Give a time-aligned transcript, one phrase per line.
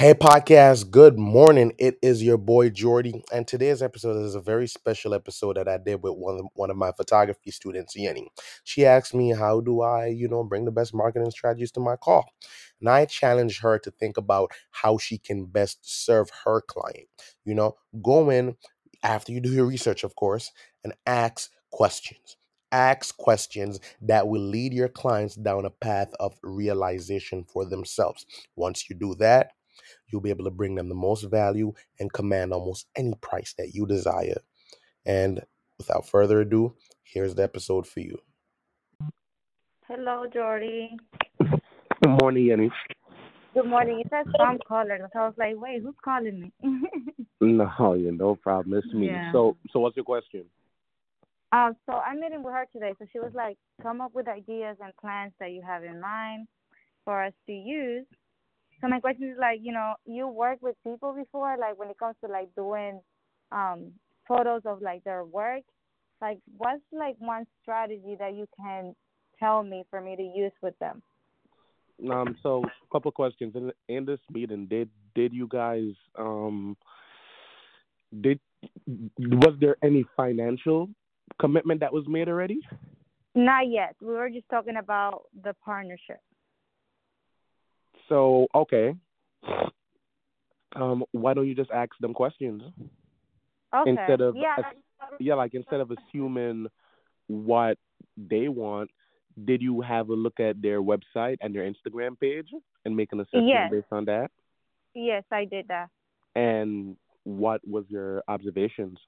[0.00, 1.74] Hey, podcast, good morning.
[1.76, 5.76] It is your boy Jordy, and today's episode is a very special episode that I
[5.76, 8.28] did with one of, one of my photography students, Yenny.
[8.64, 11.96] She asked me, How do I, you know, bring the best marketing strategies to my
[11.96, 12.24] call?
[12.80, 17.08] And I challenged her to think about how she can best serve her client.
[17.44, 18.56] You know, go in
[19.02, 20.50] after you do your research, of course,
[20.82, 22.38] and ask questions.
[22.72, 28.24] Ask questions that will lead your clients down a path of realization for themselves.
[28.56, 29.50] Once you do that,
[30.10, 33.74] you'll be able to bring them the most value and command almost any price that
[33.74, 34.40] you desire.
[35.06, 35.42] And
[35.78, 38.18] without further ado, here's the episode for you.
[39.88, 40.96] Hello, Jordy.
[41.38, 42.70] Good morning, Yenny.
[43.54, 44.00] Good morning.
[44.00, 44.98] It says spam caller.
[45.12, 46.52] So I was like, wait, who's calling me?
[47.42, 48.78] No, yeah, no problem.
[48.78, 49.06] It's me.
[49.06, 49.32] Yeah.
[49.32, 50.44] So, so what's your question?
[51.52, 52.92] uh, so I'm meeting with her today.
[52.98, 56.46] So she was like, come up with ideas and plans that you have in mind
[57.04, 58.04] for us to use.
[58.80, 61.98] So my question is like, you know, you work with people before, like when it
[61.98, 63.00] comes to like doing
[63.52, 63.92] um
[64.26, 65.62] photos of like their work.
[66.20, 68.94] Like, what's like one strategy that you can
[69.38, 71.02] tell me for me to use with them?
[72.10, 74.66] Um, so a couple of questions in in this meeting.
[74.66, 76.76] Did did you guys um
[78.20, 78.40] did
[78.86, 80.88] was there any financial
[81.40, 82.60] commitment that was made already?
[83.34, 83.94] Not yet.
[84.00, 86.20] We were just talking about the partnership.
[88.10, 88.94] So okay.
[90.76, 92.62] Um, why don't you just ask them questions
[93.74, 93.90] Okay.
[93.90, 94.56] instead of yeah.
[95.18, 96.66] yeah, like instead of assuming
[97.28, 97.78] what
[98.16, 98.90] they want,
[99.44, 102.48] did you have a look at their website and their Instagram page
[102.84, 103.70] and make an assessment Yes.
[103.70, 104.30] based on that?
[104.94, 105.88] Yes, I did that.
[106.34, 108.98] And what was your observations?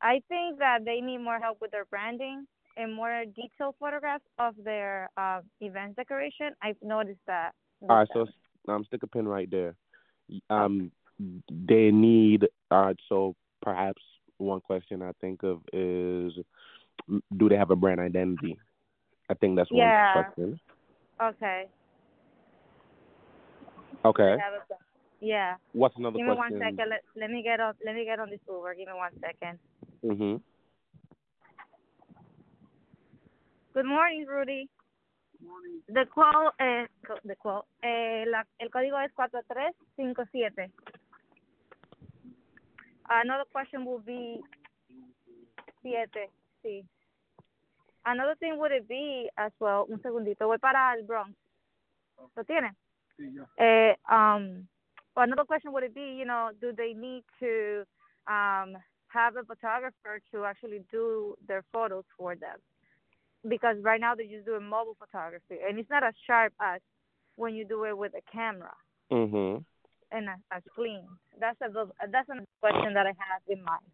[0.00, 2.46] I think that they need more help with their branding
[2.76, 6.54] and more detailed photographs of their uh, event decoration.
[6.62, 7.52] I've noticed that.
[7.88, 8.26] All right, so.
[8.68, 9.74] Um, stick a pin right there.
[10.50, 10.90] Um,
[11.50, 12.48] they need.
[12.70, 14.02] Right, so perhaps
[14.38, 16.32] one question I think of is,
[17.36, 18.56] do they have a brand identity?
[19.28, 20.58] I think that's one question.
[21.20, 21.26] Yeah.
[21.28, 21.68] okay.
[24.04, 24.36] Okay.
[24.36, 24.74] They have a-
[25.20, 25.54] Yeah.
[25.72, 26.58] What's another Give me question?
[26.58, 26.90] one second.
[26.90, 27.74] Let, let me get on.
[27.84, 28.74] Let me get on this Uber.
[28.74, 29.58] Give me one second.
[30.04, 30.36] Mm-hmm.
[33.74, 34.68] Good morning, Rudy.
[35.88, 36.00] The
[36.58, 40.70] eh, co- the quote, eh, la, el código es 4357.
[43.08, 44.40] Another question will be
[45.82, 46.30] siete,
[46.62, 46.84] sí.
[48.04, 51.36] Another thing would it be as well, un segundito, voy para el Bronx.
[52.36, 52.74] ¿Lo tiene?
[53.58, 54.66] Eh, um,
[55.16, 57.84] another question would it be, you know, do they need to
[58.26, 58.76] um,
[59.08, 62.58] have a photographer to actually do their photos for them?
[63.48, 66.80] Because right now they're just doing mobile photography, and it's not as sharp as
[67.36, 68.72] when you do it with a camera
[69.10, 69.62] Mm-hmm.
[70.12, 71.06] and as, clean.
[71.40, 73.84] That's a good- that's a question that I have in mind.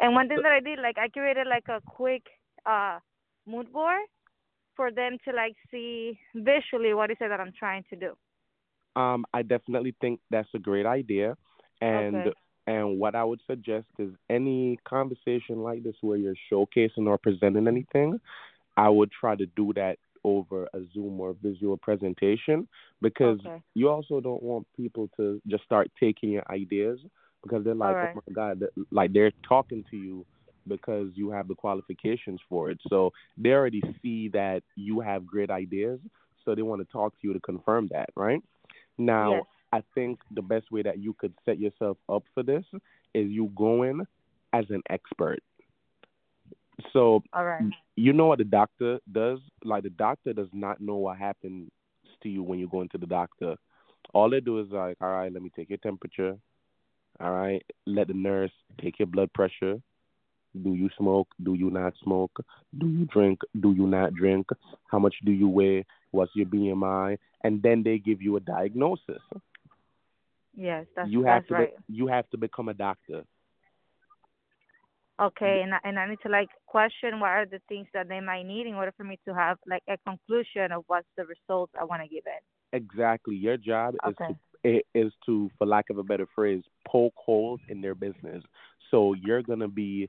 [0.00, 2.22] And one thing that I did, like I created like a quick
[2.66, 2.98] uh
[3.46, 4.02] mood board
[4.76, 8.16] for them to like see visually what is it that I'm trying to do.
[8.96, 11.36] Um, I definitely think that's a great idea,
[11.80, 12.32] and Okay.
[12.66, 17.66] and what I would suggest is any conversation like this where you're showcasing or presenting
[17.68, 18.20] anything,
[18.78, 22.68] I would try to do that over a Zoom or visual presentation
[23.02, 23.62] because Okay.
[23.74, 27.00] you also don't want people to just start taking your ideas
[27.42, 28.16] because they're like, Alright.
[28.16, 30.26] oh my god, like they're talking to you
[30.66, 32.78] because you have the qualifications for it.
[32.88, 36.00] So they already see that you have great ideas,
[36.44, 38.42] so they want to talk to you to confirm that, right?
[38.98, 39.44] Now, Yes.
[39.72, 42.64] I think the best way that you could set yourself up for this
[43.14, 44.06] is you go in
[44.52, 45.40] as an expert.
[46.92, 47.70] So All right.
[47.96, 49.38] you know what the doctor does?
[49.64, 51.70] Like the doctor does not know what happens
[52.22, 53.56] to you when you go into the doctor.
[54.14, 56.36] All they do is like, all right, let me take your temperature.
[57.20, 59.80] All right, let the nurse take your blood pressure.
[60.62, 61.28] Do you smoke?
[61.42, 62.44] Do you not smoke?
[62.78, 63.40] Do you drink?
[63.60, 64.46] Do you not drink?
[64.90, 65.84] How much do you weigh?
[66.10, 67.18] What's your BMI?
[67.44, 69.22] And then they give you a diagnosis.
[70.56, 71.76] Yes, that's you have that's to right.
[71.88, 73.24] be, you have to become a doctor.
[75.20, 78.20] Okay, and I, and I need to like question what are the things that they
[78.20, 81.72] might need in order for me to have like a conclusion of what's the results
[81.78, 82.42] I want to give it.
[82.72, 83.34] Exactly.
[83.34, 84.26] Your job Okay.
[84.30, 88.42] is to is to, for lack of a better phrase, poke holes in their business.
[88.90, 90.08] So you're gonna be,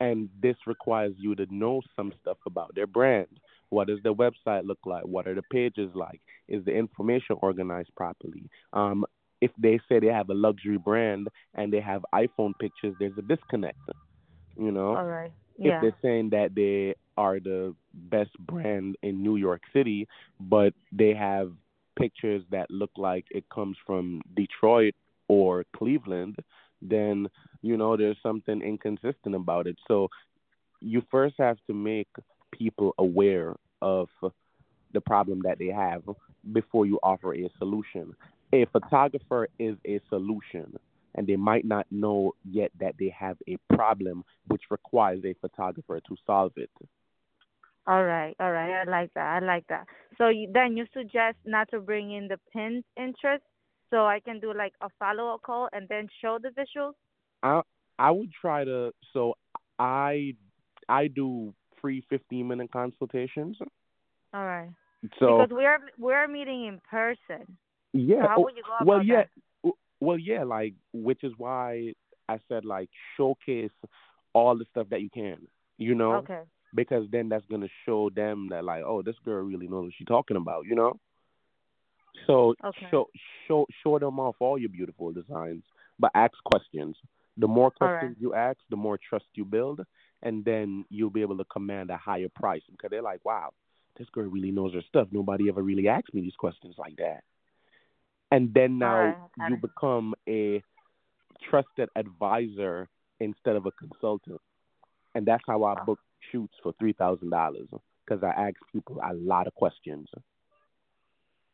[0.00, 3.28] and this requires you to know some stuff about their brand.
[3.70, 5.04] What does their website look like?
[5.04, 6.20] What are the pages like?
[6.48, 8.50] Is the information organized properly?
[8.72, 9.04] Um,
[9.40, 13.22] if they say they have a luxury brand and they have iPhone pictures, there's a
[13.22, 13.78] disconnect.
[14.56, 15.32] You know, All right.
[15.58, 20.08] if they're saying that they are the best brand in New York City,
[20.40, 21.52] but they have
[21.98, 24.94] pictures that look like it comes from Detroit
[25.28, 26.36] or Cleveland,
[26.80, 27.28] then
[27.62, 29.76] you know there's something inconsistent about it.
[29.88, 30.08] So
[30.80, 32.08] you first have to make
[32.50, 34.08] people aware of
[34.92, 36.02] the problem that they have
[36.52, 38.14] before you offer a solution.
[38.52, 40.76] A photographer is a solution,
[41.14, 46.00] and they might not know yet that they have a problem which requires a photographer
[46.00, 46.70] to solve it.
[47.86, 48.82] All right, all right.
[48.82, 49.42] I like that.
[49.42, 49.86] I like that.
[50.16, 53.42] So you, then you suggest not to bring in the pinned interest,
[53.90, 56.92] so I can do like a follow up call and then show the visuals.
[57.42, 57.62] I
[57.98, 58.92] I would try to.
[59.12, 59.34] So
[59.78, 60.34] I
[60.88, 63.58] I do free fifteen minute consultations.
[64.32, 64.70] All right.
[65.18, 67.56] So because we're we're meeting in person.
[67.92, 68.22] yeah.
[68.22, 69.16] So how would you go about well, yeah.
[69.16, 69.28] that?
[70.02, 70.42] Well, yeah.
[70.44, 71.94] Like, which is why
[72.28, 73.70] I said like showcase
[74.32, 75.38] all the stuff that you can.
[75.78, 76.14] You know.
[76.16, 76.42] Okay.
[76.74, 80.06] because then that's gonna show them that like, oh, this girl really knows what she's
[80.06, 80.98] talking about, you know.
[82.26, 82.86] So Okay.
[82.90, 83.08] show
[83.46, 85.62] show show them off all your beautiful designs,
[85.98, 86.96] but ask questions.
[87.36, 87.98] The more All right.
[87.98, 89.80] questions you ask, the more trust you build,
[90.22, 93.50] and then you'll be able to command a higher price because they're like, wow,
[93.96, 95.08] this girl really knows her stuff.
[95.10, 97.24] Nobody ever really asked me these questions like that.
[98.32, 99.16] And then now right,
[99.48, 100.62] you become a
[101.50, 102.88] trusted advisor
[103.20, 104.40] instead of a consultant.
[105.14, 106.00] And that's how I book
[106.32, 107.68] shoots for three thousand dollars
[108.06, 110.08] because I ask people a lot of questions.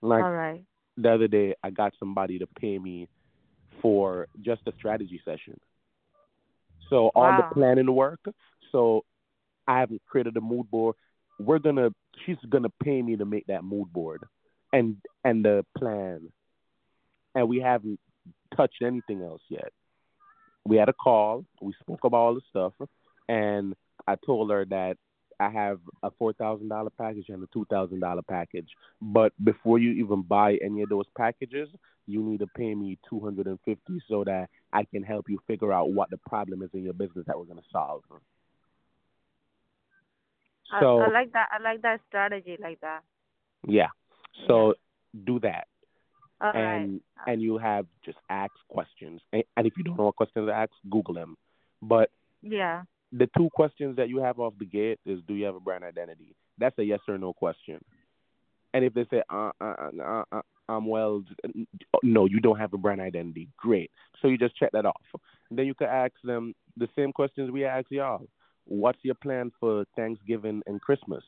[0.03, 0.65] Like all right.
[0.97, 3.09] the other day, I got somebody to pay me
[3.83, 5.59] for just a strategy session.
[6.91, 7.37] So all Wow.
[7.37, 8.21] the planning work.
[8.73, 9.05] So
[9.67, 10.97] I haven't created a mood board.
[11.39, 11.91] We're gonna.
[12.25, 14.23] She's gonna pay me to make that mood board,
[14.73, 16.33] and and the plan.
[17.39, 18.01] And we haven't
[18.57, 19.73] touched anything else yet.
[20.65, 21.45] We had a call.
[21.63, 22.73] We spoke about all the stuff,
[23.29, 23.77] and
[24.09, 24.97] I told her that
[25.39, 28.69] I have a four thousand dollar package and a two thousand dollar package.
[29.01, 31.69] But before you even buy any of those packages,
[32.09, 35.39] you need to pay me two hundred and fifty so that I can help you
[35.47, 38.03] figure out what the problem is in your business that we're gonna solve.
[40.81, 41.51] So I like that.
[41.53, 43.05] I like that strategy like that.
[43.69, 43.91] yeah,
[44.49, 44.75] so
[45.25, 45.69] do that,
[46.41, 46.77] All right.
[46.77, 50.47] and and you have just ask questions, and, and if you don't know what questions
[50.49, 51.37] to ask, Google them.
[51.83, 52.11] But
[52.43, 52.83] Yeah.
[53.13, 55.85] the two questions that you have off the gate is do you have a brand
[55.85, 56.35] identity?
[56.59, 57.79] That's a yes or no question.
[58.75, 61.25] And if they say uh uh uh, uh, uh I'm well
[62.03, 63.49] no, you don't have a brand identity.
[63.57, 63.91] Great.
[64.21, 65.01] So you just check that off.
[65.51, 68.27] And then you could ask them the same questions we ask y'all.
[68.67, 71.25] What's your plan for Thanksgiving and Christmas?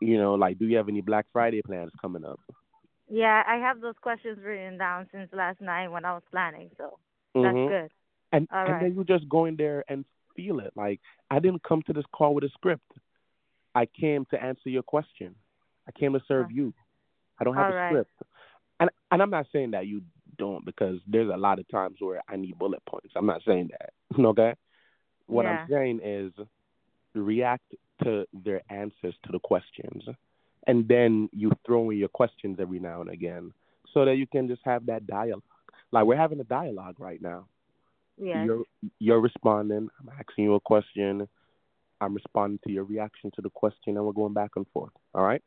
[0.00, 2.40] You know, like do you have any Black Friday plans coming up?
[3.08, 6.98] Yeah, I have those questions written down since last night when I was planning, so
[7.34, 7.68] that's Mhm.
[7.68, 7.92] good.
[8.32, 8.80] And All and right.
[8.82, 10.04] then you just go in there and
[10.34, 10.72] feel it.
[10.76, 11.00] Like
[11.30, 12.92] I didn't come to this call with a script.
[13.74, 15.34] I came to answer your question.
[15.86, 16.74] I came to serve you.
[17.38, 17.88] I don't have all a right.
[17.90, 18.12] script.
[18.80, 20.02] And and I'm not saying that you
[20.36, 23.12] don't because there's a lot of times where I need bullet points.
[23.14, 23.92] I'm not saying that.
[24.18, 24.54] Okay?
[25.26, 25.52] What Yeah.
[25.62, 26.32] I'm saying is
[27.14, 27.74] react
[28.04, 30.04] to their answers to the questions.
[30.66, 33.52] And then you throw in your questions every now and again
[33.94, 35.42] so that you can just have that dialogue.
[35.92, 37.46] Like we're having a dialogue right now.
[38.18, 38.44] Yes.
[38.46, 38.64] You're
[38.98, 39.88] you're responding.
[40.00, 41.28] I'm asking you a question.
[42.00, 44.92] I'm responding to your reaction to the question, and we're going back and forth.
[45.14, 45.42] All right.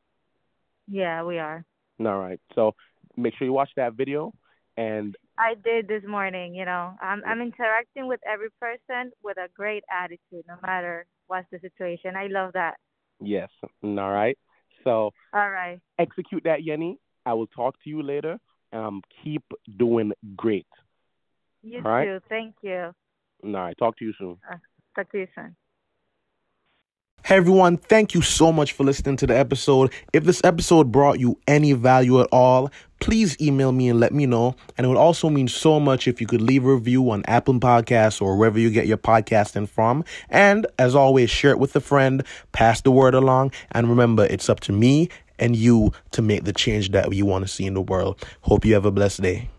[0.87, 1.63] Yeah, we are.
[1.99, 2.39] All right.
[2.55, 2.73] So
[3.17, 4.33] make sure you watch that video,
[4.77, 6.93] and I did this morning, you know.
[7.01, 12.15] I'm I'm interacting with every person with a great attitude, no matter what's the situation.
[12.15, 12.77] I love that.
[13.21, 13.49] yes.
[13.83, 14.37] All right.
[14.83, 15.79] So All right.
[15.97, 16.97] execute that, Yenny.
[17.25, 18.37] I will talk to you later.
[18.71, 19.43] Um, keep
[19.77, 20.67] doing great.
[21.61, 22.07] You All right.
[22.07, 22.19] too.
[22.29, 22.93] Thank you.
[23.43, 23.75] All right.
[23.77, 24.37] Talk to you soon.
[24.95, 25.55] Talk to you soon.
[27.29, 29.93] Hey everyone, thank you so much for listening to the episode.
[30.13, 32.71] If this episode brought you any value at all,
[33.01, 34.55] please email me and let me know.
[34.75, 37.53] And it would also mean so much if you could leave a review on Apple
[37.59, 40.03] Podcasts or wherever you get your podcasting from.
[40.31, 44.49] And as always, share it with a friend, pass the word along, and remember, it's
[44.49, 47.75] up to me and you to make the change that you want to see in
[47.75, 48.25] the world.
[48.41, 49.49] Hope you have a blessed day.